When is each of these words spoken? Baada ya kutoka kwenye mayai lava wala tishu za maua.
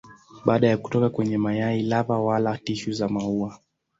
Baada 0.45 0.67
ya 0.67 0.77
kutoka 0.77 1.09
kwenye 1.09 1.37
mayai 1.37 1.81
lava 1.83 2.19
wala 2.19 2.57
tishu 2.57 2.91
za 2.93 3.09
maua. 3.09 3.59